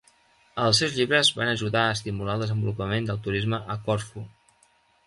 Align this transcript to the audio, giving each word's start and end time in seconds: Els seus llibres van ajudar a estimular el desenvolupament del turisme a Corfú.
Els 0.63 0.79
seus 0.83 0.95
llibres 0.99 1.29
van 1.41 1.51
ajudar 1.51 1.83
a 1.83 1.93
estimular 1.99 2.39
el 2.39 2.45
desenvolupament 2.47 3.13
del 3.13 3.25
turisme 3.29 3.63
a 3.77 3.79
Corfú. 3.89 4.27